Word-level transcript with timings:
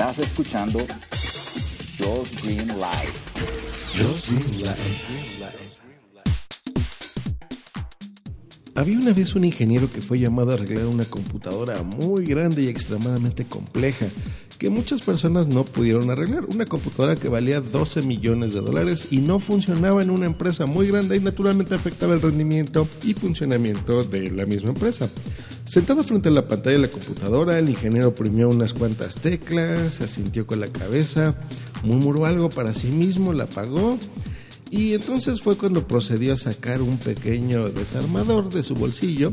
Estás 0.00 0.18
escuchando 0.18 0.78
Josh 1.98 2.42
Green 2.42 2.68
Live. 2.68 3.12
Josh 3.94 4.30
Green 4.30 4.60
Live. 4.60 5.50
Había 8.74 8.98
una 8.98 9.12
vez 9.12 9.34
un 9.34 9.44
ingeniero 9.44 9.90
que 9.90 10.00
fue 10.00 10.18
llamado 10.18 10.52
a 10.52 10.54
arreglar 10.54 10.86
una 10.86 11.04
computadora 11.04 11.82
muy 11.82 12.24
grande 12.24 12.62
y 12.62 12.68
extremadamente 12.68 13.44
compleja 13.44 14.06
que 14.58 14.70
muchas 14.70 15.02
personas 15.02 15.48
no 15.48 15.64
pudieron 15.64 16.10
arreglar. 16.10 16.44
Una 16.46 16.66
computadora 16.66 17.16
que 17.16 17.28
valía 17.28 17.60
12 17.60 18.02
millones 18.02 18.54
de 18.54 18.60
dólares 18.60 19.08
y 19.10 19.18
no 19.18 19.38
funcionaba 19.38 20.02
en 20.02 20.10
una 20.10 20.26
empresa 20.26 20.66
muy 20.66 20.88
grande 20.88 21.16
y 21.16 21.20
naturalmente 21.20 21.74
afectaba 21.74 22.14
el 22.14 22.22
rendimiento 22.22 22.88
y 23.02 23.14
funcionamiento 23.14 24.04
de 24.04 24.30
la 24.30 24.46
misma 24.46 24.70
empresa. 24.70 25.10
Sentado 25.70 26.02
frente 26.02 26.30
a 26.30 26.32
la 26.32 26.48
pantalla 26.48 26.78
de 26.78 26.82
la 26.82 26.88
computadora, 26.88 27.56
el 27.56 27.68
ingeniero 27.68 28.08
oprimió 28.08 28.48
unas 28.48 28.74
cuantas 28.74 29.14
teclas, 29.14 30.00
asintió 30.00 30.44
con 30.44 30.58
la 30.58 30.66
cabeza, 30.66 31.36
murmuró 31.84 32.26
algo 32.26 32.48
para 32.48 32.74
sí 32.74 32.88
mismo, 32.88 33.32
la 33.32 33.44
apagó 33.44 33.96
y 34.68 34.94
entonces 34.94 35.40
fue 35.40 35.56
cuando 35.56 35.86
procedió 35.86 36.32
a 36.32 36.36
sacar 36.36 36.82
un 36.82 36.98
pequeño 36.98 37.68
desarmador 37.68 38.52
de 38.52 38.64
su 38.64 38.74
bolsillo 38.74 39.32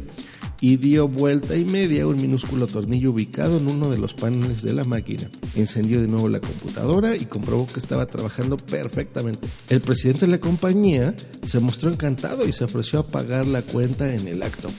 y 0.62 0.78
dio 0.78 1.08
vuelta 1.08 1.56
y 1.56 1.66
media 1.66 2.06
un 2.06 2.22
minúsculo 2.22 2.68
tornillo 2.68 3.10
ubicado 3.10 3.58
en 3.58 3.68
uno 3.68 3.90
de 3.90 3.98
los 3.98 4.14
paneles 4.14 4.62
de 4.62 4.74
la 4.74 4.84
máquina. 4.84 5.32
Encendió 5.56 6.00
de 6.00 6.08
nuevo 6.08 6.30
la 6.30 6.40
computadora 6.40 7.16
y 7.16 7.26
comprobó 7.26 7.66
que 7.66 7.80
estaba 7.80 8.06
trabajando 8.06 8.58
perfectamente. 8.58 9.48
El 9.70 9.82
presidente 9.82 10.28
de 10.28 10.34
la 10.34 10.40
compañía 10.40 11.16
se 11.44 11.60
mostró 11.60 11.90
encantado 11.90 12.48
y 12.48 12.52
se 12.52 12.66
ofreció 12.66 13.00
a 13.00 13.08
pagar 13.08 13.48
la 13.48 13.64
cuenta 13.64 14.14
en 14.14 14.28
el 14.28 14.44
acto. 14.44 14.70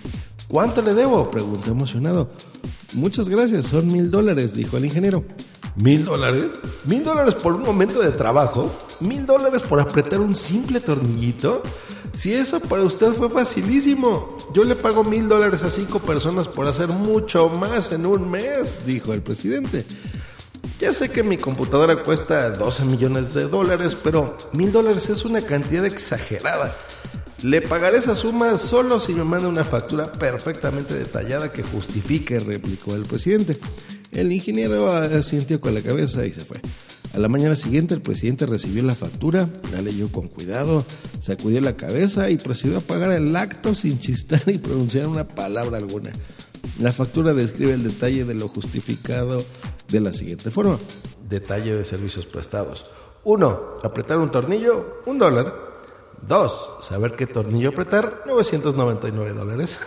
¿Cuánto 0.48 0.80
le 0.80 0.94
debo? 0.94 1.30
preguntó 1.30 1.70
emocionado. 1.70 2.30
Muchas 2.94 3.28
gracias, 3.28 3.66
son 3.66 3.92
mil 3.92 4.10
dólares, 4.10 4.54
dijo 4.54 4.78
el 4.78 4.86
ingeniero. 4.86 5.22
¿Mil 5.76 6.06
dólares? 6.06 6.46
¿Mil 6.86 7.04
dólares 7.04 7.34
por 7.34 7.52
un 7.52 7.62
momento 7.62 8.00
de 8.00 8.10
trabajo? 8.10 8.70
¿Mil 9.00 9.26
dólares 9.26 9.60
por 9.60 9.78
apretar 9.78 10.20
un 10.20 10.34
simple 10.34 10.80
tornillito? 10.80 11.62
Si 12.14 12.32
eso 12.32 12.60
para 12.60 12.82
usted 12.82 13.12
fue 13.12 13.28
facilísimo. 13.28 14.36
Yo 14.54 14.64
le 14.64 14.74
pago 14.74 15.04
mil 15.04 15.28
dólares 15.28 15.62
a 15.62 15.70
cinco 15.70 15.98
personas 15.98 16.48
por 16.48 16.66
hacer 16.66 16.88
mucho 16.88 17.50
más 17.50 17.92
en 17.92 18.06
un 18.06 18.30
mes, 18.30 18.86
dijo 18.86 19.12
el 19.12 19.20
presidente. 19.20 19.84
Ya 20.80 20.94
sé 20.94 21.10
que 21.10 21.22
mi 21.22 21.36
computadora 21.36 22.02
cuesta 22.02 22.50
12 22.50 22.86
millones 22.86 23.34
de 23.34 23.48
dólares, 23.48 23.96
pero 24.02 24.36
mil 24.52 24.72
dólares 24.72 25.10
es 25.10 25.24
una 25.24 25.42
cantidad 25.42 25.84
exagerada. 25.84 26.74
Le 27.42 27.62
pagaré 27.62 27.98
esa 27.98 28.16
suma 28.16 28.58
solo 28.58 28.98
si 28.98 29.14
me 29.14 29.22
manda 29.22 29.46
una 29.46 29.62
factura 29.62 30.10
perfectamente 30.10 30.94
detallada 30.94 31.52
que 31.52 31.62
justifique, 31.62 32.40
replicó 32.40 32.96
el 32.96 33.02
presidente. 33.02 33.56
El 34.10 34.32
ingeniero 34.32 34.90
asintió 34.90 35.60
con 35.60 35.72
la 35.72 35.80
cabeza 35.80 36.26
y 36.26 36.32
se 36.32 36.44
fue. 36.44 36.60
A 37.14 37.18
la 37.20 37.28
mañana 37.28 37.54
siguiente 37.54 37.94
el 37.94 38.02
presidente 38.02 38.44
recibió 38.44 38.82
la 38.82 38.96
factura, 38.96 39.48
la 39.72 39.80
leyó 39.80 40.10
con 40.10 40.26
cuidado, 40.26 40.84
sacudió 41.20 41.60
la 41.60 41.76
cabeza 41.76 42.28
y 42.28 42.38
procedió 42.38 42.78
a 42.78 42.80
pagar 42.80 43.12
el 43.12 43.34
acto 43.36 43.72
sin 43.74 44.00
chistar 44.00 44.42
y 44.46 44.58
pronunciar 44.58 45.06
una 45.06 45.28
palabra 45.28 45.78
alguna. 45.78 46.10
La 46.80 46.92
factura 46.92 47.34
describe 47.34 47.72
el 47.72 47.84
detalle 47.84 48.24
de 48.24 48.34
lo 48.34 48.48
justificado 48.48 49.44
de 49.88 50.00
la 50.00 50.12
siguiente 50.12 50.50
forma. 50.50 50.76
Detalle 51.28 51.74
de 51.74 51.84
servicios 51.84 52.26
prestados. 52.26 52.86
1. 53.22 53.74
Apretar 53.84 54.18
un 54.18 54.32
tornillo, 54.32 55.02
un 55.06 55.18
dólar. 55.18 55.67
Dos, 56.26 56.70
saber 56.80 57.12
qué 57.12 57.26
tornillo 57.26 57.70
apretar, 57.70 58.22
999 58.26 59.32
dólares. 59.32 59.78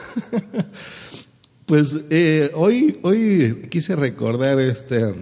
pues 1.65 1.99
eh, 2.09 2.51
hoy, 2.55 2.99
hoy 3.03 3.67
quise 3.69 3.95
recordar 3.95 4.59
este, 4.59 5.13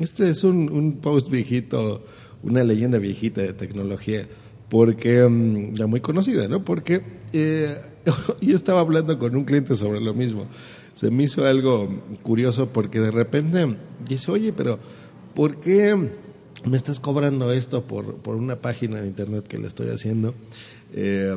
este 0.00 0.30
es 0.30 0.44
un, 0.44 0.98
post 1.00 1.30
viejito, 1.30 2.04
una 2.42 2.62
leyenda 2.64 2.98
viejita 2.98 3.40
de 3.40 3.52
tecnología, 3.52 4.26
porque, 4.68 5.26
mm, 5.26 5.72
ya 5.74 5.86
muy 5.86 6.00
conocida, 6.00 6.48
¿no? 6.48 6.64
Porque 6.64 7.02
eh, 7.32 7.76
yo 8.40 8.54
estaba 8.54 8.80
hablando 8.80 9.18
con 9.18 9.34
un 9.36 9.44
cliente 9.44 9.74
sobre 9.74 10.00
lo 10.00 10.14
mismo. 10.14 10.46
Se 10.94 11.10
me 11.10 11.24
hizo 11.24 11.46
algo 11.46 11.88
curioso 12.22 12.68
porque 12.72 13.00
de 13.00 13.10
repente 13.10 13.76
dice, 14.06 14.30
oye, 14.30 14.52
pero 14.52 14.78
¿por 15.34 15.56
qué 15.56 16.10
me 16.64 16.76
estás 16.76 17.00
cobrando 17.00 17.52
esto 17.52 17.84
por, 17.84 18.16
por 18.16 18.36
una 18.36 18.56
página 18.56 19.00
de 19.00 19.06
internet 19.06 19.46
que 19.46 19.58
le 19.58 19.66
estoy 19.66 19.88
haciendo. 19.88 20.34
Eh, 20.94 21.36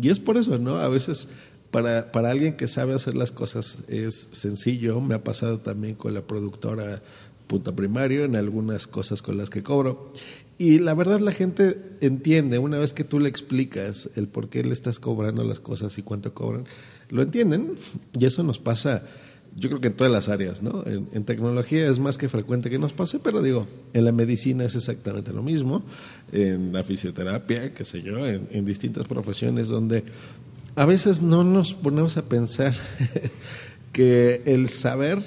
y 0.00 0.10
es 0.10 0.20
por 0.20 0.36
eso, 0.36 0.58
¿no? 0.58 0.76
A 0.76 0.88
veces 0.88 1.28
para, 1.70 2.12
para 2.12 2.30
alguien 2.30 2.56
que 2.56 2.68
sabe 2.68 2.94
hacer 2.94 3.14
las 3.14 3.32
cosas 3.32 3.78
es 3.88 4.28
sencillo. 4.32 5.00
Me 5.00 5.14
ha 5.14 5.24
pasado 5.24 5.58
también 5.58 5.94
con 5.94 6.14
la 6.14 6.22
productora 6.22 7.02
Punto 7.46 7.74
Primario 7.74 8.24
en 8.24 8.36
algunas 8.36 8.86
cosas 8.86 9.22
con 9.22 9.36
las 9.38 9.50
que 9.50 9.62
cobro. 9.62 10.12
Y 10.58 10.80
la 10.80 10.94
verdad 10.94 11.20
la 11.20 11.32
gente 11.32 11.80
entiende, 12.00 12.58
una 12.58 12.78
vez 12.78 12.92
que 12.92 13.04
tú 13.04 13.20
le 13.20 13.28
explicas 13.28 14.10
el 14.16 14.26
por 14.26 14.48
qué 14.48 14.64
le 14.64 14.72
estás 14.72 14.98
cobrando 14.98 15.44
las 15.44 15.60
cosas 15.60 15.96
y 15.98 16.02
cuánto 16.02 16.34
cobran, 16.34 16.64
lo 17.10 17.22
entienden. 17.22 17.74
Y 18.18 18.26
eso 18.26 18.42
nos 18.42 18.58
pasa 18.58 19.04
yo 19.58 19.68
creo 19.68 19.80
que 19.80 19.88
en 19.88 19.94
todas 19.94 20.12
las 20.12 20.28
áreas, 20.28 20.62
¿no? 20.62 20.84
En, 20.86 21.24
tecnología 21.24 21.90
es 21.90 21.98
más 21.98 22.16
que 22.16 22.28
frecuente 22.28 22.70
que 22.70 22.78
nos 22.78 22.92
pase, 22.92 23.18
pero 23.18 23.42
digo, 23.42 23.66
en 23.92 24.04
la 24.04 24.12
medicina 24.12 24.64
es 24.64 24.76
exactamente 24.76 25.32
lo 25.32 25.42
mismo, 25.42 25.82
en 26.32 26.72
la 26.72 26.82
fisioterapia, 26.82 27.74
qué 27.74 27.84
sé 27.84 28.02
yo, 28.02 28.26
en, 28.26 28.64
distintas 28.64 29.06
profesiones 29.06 29.68
donde 29.68 30.04
a 30.76 30.86
veces 30.86 31.22
no 31.22 31.42
nos 31.42 31.74
ponemos 31.74 32.16
a 32.16 32.22
pensar 32.22 32.74
que 33.92 34.42
el 34.44 34.68
saber 34.68 35.20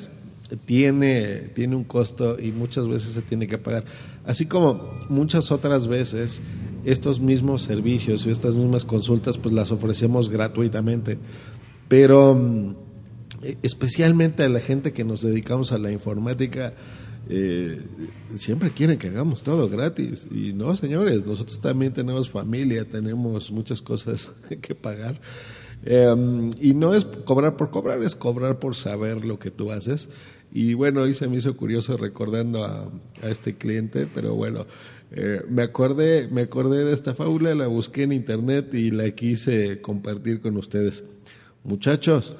tiene, 0.65 1.49
tiene 1.53 1.75
un 1.75 1.83
costo 1.83 2.37
y 2.39 2.51
muchas 2.51 2.87
veces 2.87 3.11
se 3.11 3.21
tiene 3.21 3.47
que 3.47 3.57
pagar. 3.57 3.83
Así 4.25 4.45
como 4.45 4.97
muchas 5.09 5.51
otras 5.51 5.87
veces 5.87 6.41
estos 6.85 7.19
mismos 7.19 7.63
servicios 7.63 8.25
y 8.25 8.31
estas 8.31 8.55
mismas 8.55 8.85
consultas 8.85 9.37
pues 9.37 9.53
las 9.53 9.71
ofrecemos 9.71 10.29
gratuitamente. 10.29 11.17
Pero 11.87 12.35
mm, 12.35 12.75
especialmente 13.61 14.43
a 14.43 14.49
la 14.49 14.59
gente 14.59 14.93
que 14.93 15.03
nos 15.03 15.21
dedicamos 15.21 15.71
a 15.71 15.77
la 15.77 15.91
informática, 15.91 16.73
eh, 17.29 17.81
siempre 18.33 18.71
quieren 18.71 18.97
que 18.97 19.07
hagamos 19.07 19.43
todo 19.43 19.69
gratis. 19.69 20.27
Y 20.31 20.53
no, 20.53 20.75
señores, 20.75 21.25
nosotros 21.25 21.59
también 21.61 21.93
tenemos 21.93 22.29
familia, 22.29 22.85
tenemos 22.85 23.51
muchas 23.51 23.81
cosas 23.81 24.31
que 24.61 24.75
pagar. 24.75 25.19
Em, 25.83 26.51
y 26.59 26.73
no 26.73 26.93
es 26.93 27.05
cobrar 27.05 27.57
por 27.57 27.71
cobrar, 27.71 28.01
es 28.03 28.15
cobrar 28.15 28.59
por 28.59 28.75
saber 28.75 29.25
lo 29.25 29.39
que 29.39 29.51
tú 29.51 29.71
haces. 29.71 30.09
Y 30.53 30.73
bueno, 30.73 31.01
hoy 31.01 31.13
se 31.13 31.27
me 31.27 31.37
hizo 31.37 31.55
curioso 31.55 31.95
recordando 31.97 32.65
a, 32.65 32.91
este 33.23 33.55
cliente, 33.55 34.07
pero 34.13 34.35
bueno, 34.35 34.65
eh, 35.11 35.41
me, 35.49 35.63
acordé, 35.63 36.27
me 36.29 36.41
acordé 36.41 36.83
de 36.83 36.93
esta 36.93 37.13
fábula, 37.13 37.55
la 37.55 37.67
busqué 37.67 38.03
en 38.03 38.11
internet 38.11 38.73
y 38.73 38.91
la 38.91 39.09
quise 39.11 39.79
compartir 39.79 40.41
con 40.41 40.57
ustedes. 40.57 41.05
Muchachos, 41.63 42.35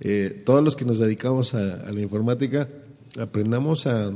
eh, 0.00 0.42
todos 0.44 0.62
los 0.62 0.76
que 0.76 0.84
nos 0.84 0.98
dedicamos 0.98 1.54
a, 1.54 1.90
la 1.90 2.00
informática 2.00 2.68
aprendamos 3.18 3.86
a, 3.86 4.12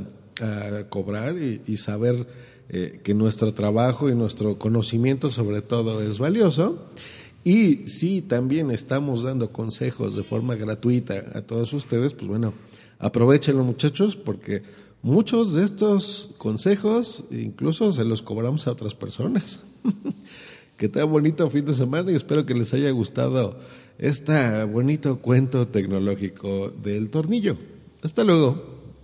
cobrar 0.89 1.35
y, 1.37 1.77
saber 1.77 2.25
eh, 2.69 2.99
que 3.03 3.13
nuestro 3.13 3.53
trabajo 3.53 4.09
y 4.09 4.15
nuestro 4.15 4.57
conocimiento 4.57 5.29
sobre 5.29 5.61
todo 5.61 6.01
es 6.01 6.17
valioso. 6.17 6.87
Y 7.43 7.87
si 7.87 8.21
también 8.21 8.71
estamos 8.71 9.23
dando 9.23 9.51
consejos 9.51 10.15
de 10.15 10.23
forma 10.23 10.55
gratuita 10.55 11.25
a 11.35 11.41
todos 11.41 11.73
ustedes, 11.73 12.13
pues 12.13 12.27
bueno, 12.27 12.53
aprovechenlo 12.97 13.63
muchachos 13.63 14.15
porque 14.15 14.63
muchos 15.03 15.53
de 15.53 15.63
estos 15.63 16.29
consejos 16.37 17.25
incluso 17.29 17.93
se 17.93 18.05
los 18.05 18.21
cobramos 18.23 18.65
a 18.65 18.71
otras 18.71 18.95
personas. 18.95 19.59
Que 20.81 20.89
tengan 20.89 21.11
bonito 21.11 21.47
fin 21.51 21.63
de 21.63 21.75
semana 21.75 22.11
y 22.11 22.15
espero 22.15 22.43
que 22.43 22.55
les 22.55 22.73
haya 22.73 22.89
gustado 22.89 23.59
este 23.99 24.63
bonito 24.63 25.19
cuento 25.19 25.67
tecnológico 25.67 26.71
del 26.71 27.11
tornillo. 27.11 27.55
Hasta 28.01 28.23
luego. 28.23 28.95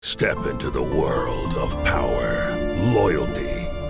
Step 0.00 0.38
into 0.46 0.70
the 0.70 0.80
world 0.80 1.54
of 1.56 1.76
power, 1.82 2.54
loyalty. 2.94 3.57